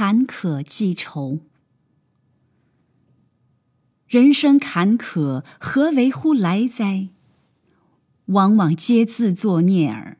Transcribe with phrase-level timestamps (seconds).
[0.00, 1.40] 坎坷记愁。
[4.06, 7.08] 人生坎坷，何为乎来哉？
[8.26, 10.16] 往往皆自作孽耳，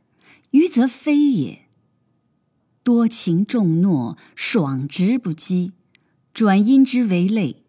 [0.51, 1.67] 余则非也。
[2.83, 5.71] 多情重诺，爽直不羁，
[6.35, 7.63] 转因之为累。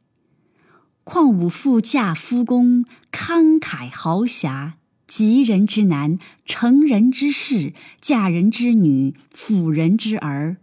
[1.04, 10.58] 况吾父嫁夫公，慷慨豪侠，及人之男，成人之事，嫁人之女，抚人之儿，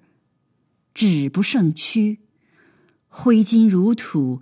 [0.97, 2.21] 止不胜屈。
[3.07, 4.41] 挥金如土，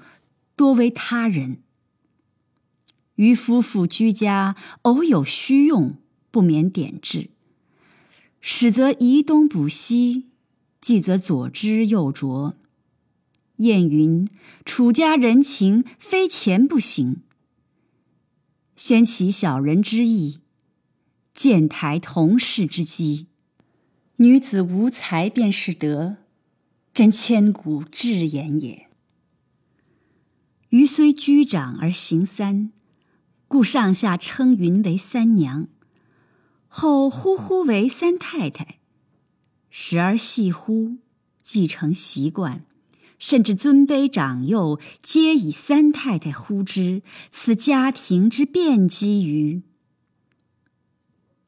[0.54, 1.58] 多为他人。
[3.16, 5.96] 余夫妇居家，偶有虚用，
[6.30, 7.30] 不免点痣。
[8.40, 10.28] 使则移东补西，
[10.80, 12.54] 继则左支右绌。
[13.56, 14.28] 谚云
[14.64, 17.22] ：“楚家人情，非钱不行。”
[18.76, 20.38] 先起小人之意，
[21.32, 23.26] 见台同事之机。
[24.18, 26.18] 女子无才便是德，
[26.94, 28.88] 真千古至言也。
[30.68, 32.70] 余虽居长而行三，
[33.48, 35.66] 故上下称云为三娘。
[36.68, 38.78] 后呼呼为三太太，
[39.70, 40.98] 时而细呼，
[41.42, 42.64] 既成习惯，
[43.18, 47.02] 甚至尊卑长幼皆以三太太呼之，
[47.32, 49.62] 此家庭之变机于。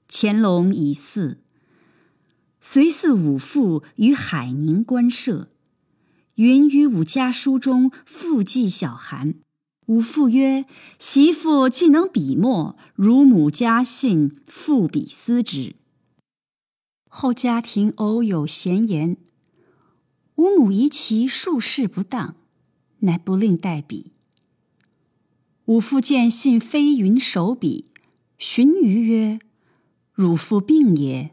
[0.09, 1.43] 乾隆已祀，
[2.69, 5.53] 随祀五父于海宁官舍，
[6.35, 9.37] 云于五家书中附记小函。
[9.87, 10.65] 吾父曰
[10.99, 15.77] ：“媳妇既能笔墨，乳母家信，复笔思之。”
[17.09, 19.17] 后家庭偶有闲言，
[20.35, 22.35] 吾母疑其术事不当，
[22.99, 24.11] 乃不令代笔。
[25.67, 27.85] 吾父见信非云手笔，
[28.37, 29.39] 寻余曰
[30.13, 31.31] ：“汝父病也？”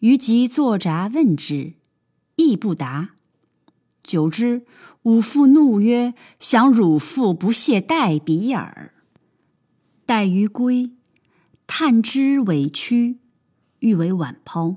[0.00, 1.74] 余即作札问之，
[2.36, 3.10] 亦不答。
[4.02, 4.64] 久之，
[5.02, 8.92] 吾父怒曰：“想汝父不屑待彼耳。”
[10.04, 10.90] 待余归，
[11.66, 13.18] 叹之委屈，
[13.80, 14.76] 欲为晚抛。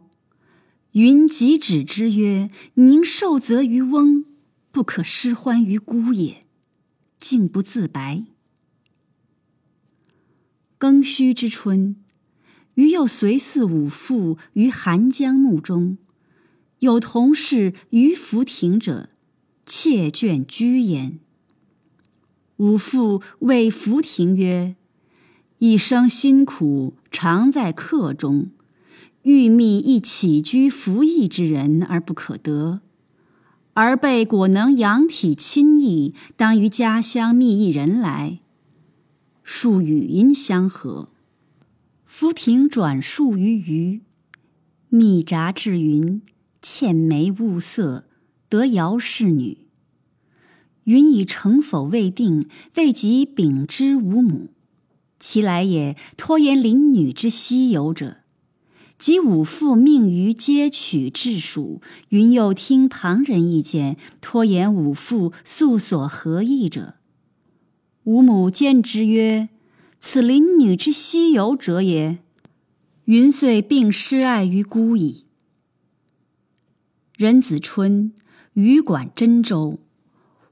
[0.91, 4.25] 云即止之曰：“宁受责于翁，
[4.72, 6.45] 不可失欢于孤也。”
[7.17, 8.25] 竟不自白。
[10.78, 11.95] 庚戌之春，
[12.75, 15.97] 余又随祀五父于寒江墓中，
[16.79, 19.09] 有同事于福亭者。
[19.66, 21.19] 妾眷居焉。
[22.57, 24.75] 五父谓福亭曰
[25.59, 28.50] ：“一生辛苦，常在客中，
[29.22, 32.81] 欲觅一起居服役之人而不可得。
[33.75, 38.40] 儿辈果能养体亲意，当于家乡觅一人来。”
[39.45, 41.12] 数语音相合。
[42.16, 44.01] 福亭转述于余，
[44.90, 46.22] 密札至云
[46.62, 48.06] ：“倩眉物色。”
[48.47, 49.66] 得姚氏女，
[50.84, 54.52] 云以成否未定，未及禀知吾母。
[55.18, 58.18] 其来也，拖延邻女之西游者，
[59.00, 66.97] 及吾父命于皆取治属，云又听旁人意见，拖延吾父诉所何意者？
[68.03, 69.50] 吾母见之曰
[70.06, 72.19] ：“此邻女之西游者也。”
[73.06, 75.24] 云遂并失爱于孤矣。
[77.16, 78.14] 壬子春。
[78.53, 79.80] 余管真州，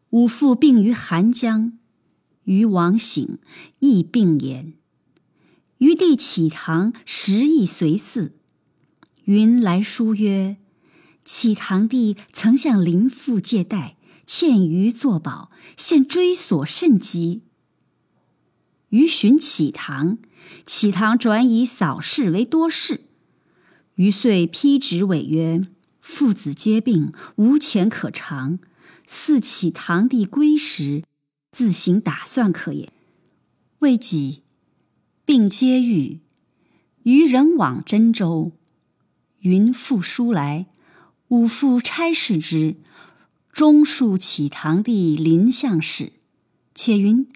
[0.09, 1.77] 吾父病于寒江，
[2.45, 3.37] 余王醒，
[3.77, 4.73] 亦病焉。
[5.77, 8.33] 余弟启堂，时亦随祀。
[9.25, 10.57] 云来书曰：
[11.23, 17.43] 启堂弟曾向林父借贷，欠余作保，现追索甚急。
[18.91, 20.17] 余寻启堂，
[20.65, 23.01] 启堂转以扫视为多事。
[23.95, 25.61] 余遂批旨委曰。
[25.99, 28.57] 父子皆病，无钱可偿。
[29.05, 31.03] 四启堂弟归时，
[31.51, 32.91] 自行打算可也。
[33.79, 34.41] 未几，
[35.23, 36.19] 病皆愈。
[37.03, 38.51] 余仍往真州。
[39.41, 40.65] 云复书来，
[41.27, 42.77] 吾父差事之，
[43.53, 46.13] 中述启堂弟临相事。
[46.73, 47.27] 且云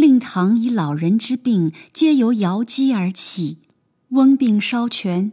[0.00, 3.58] 令堂以老人之病，皆由瑶姬而起。
[4.08, 5.32] 翁病稍全。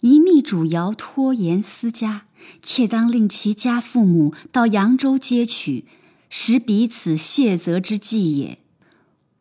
[0.00, 2.26] 一密主谣拖延私家，
[2.60, 5.84] 且当令其家父母到扬州接取，
[6.28, 8.58] 使彼此谢责之计也。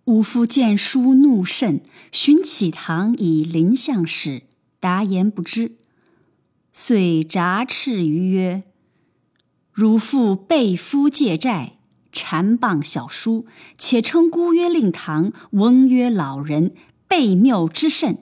[0.05, 1.81] 吾父见书怒甚，
[2.11, 4.43] 寻启堂以临相使，
[4.79, 5.73] 答言不知，
[6.71, 8.63] 遂札斥于曰
[9.73, 11.77] ：“汝父背夫借债，
[12.31, 13.45] 缠谤小书，
[13.77, 16.71] 且称孤曰令堂，翁曰老人，
[17.09, 18.19] 悖谬之甚。”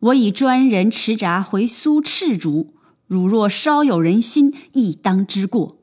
[0.00, 2.72] 我以专人持札回苏赤竹，
[3.06, 5.76] 汝若稍有人心，亦当知过。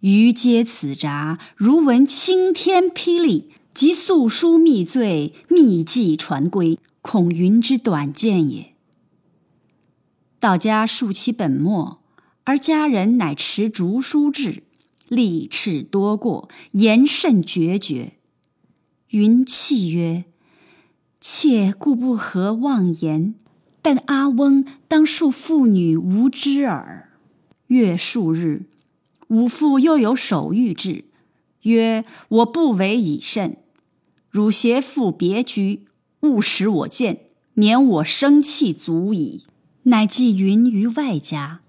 [0.00, 8.74] 余皆此札，如闻青天霹雳，即速书密罪，密寄传归，恐云之短见也。
[10.40, 12.00] 道家述其本末，
[12.42, 14.64] 而家人乃持竹书至，
[15.08, 18.14] 力斥多过，言甚决绝。
[19.10, 20.24] 云泣曰
[21.20, 23.34] ：“妾固不合妄言。”
[23.80, 27.10] 但阿翁当恕妇女无知耳。
[27.66, 28.66] 月数日，
[29.28, 31.04] 吾父又有手谕至，
[31.62, 33.58] 曰：“我不为已甚，
[34.30, 35.84] 汝携父别居，
[36.20, 39.44] 勿使我见，免我生气足矣。”
[39.86, 41.60] 乃寄云于外家。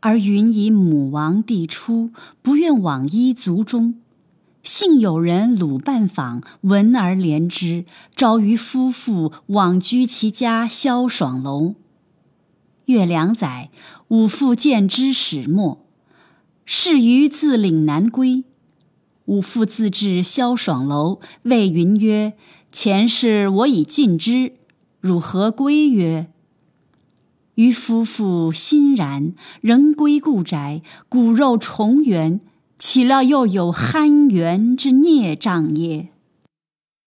[0.00, 2.10] 而云以母亡弟出，
[2.42, 3.94] 不愿往依族中。
[4.62, 11.74] 幸有人鲁伴访，闻而怜之，召于夫妇往居其家萧爽楼。
[12.86, 13.70] 月两载，
[14.08, 15.84] 吾父见之始末。
[16.64, 18.44] 是于自岭南归，
[19.26, 22.34] 吾父自至萧爽楼，谓云曰
[22.70, 24.54] ：“前事我已尽之，
[25.00, 26.28] 汝何归曰？”
[27.60, 30.80] 余夫妇欣然，仍归故宅，
[31.10, 32.40] 骨肉重圆。
[32.78, 36.08] 岂料又有酣园之孽障也。